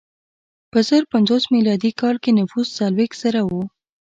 په 0.71 0.79
زر 0.87 1.03
پنځوس 1.13 1.43
میلادي 1.53 1.91
کال 2.01 2.15
کې 2.23 2.31
نفوس 2.39 2.67
څلوېښت 2.77 3.15
زره 3.23 3.41
و. 3.49 3.51